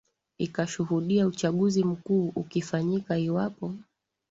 ikashuhudia 0.37 1.27
uchaguzi 1.27 1.83
mkuu 1.83 2.29
ukifanyika 2.35 3.17
iwapo 3.17 3.73